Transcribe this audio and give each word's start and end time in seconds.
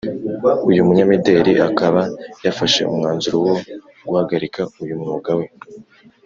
uyu 0.69 0.81
munyamideli 0.87 1.53
akaba 1.67 2.01
yafashe 2.45 2.81
umwanzuro 2.91 3.35
wo 3.45 3.55
guhagarika 4.07 4.61
uyu 4.83 4.95
mwuga 5.01 5.31
we 5.39 5.45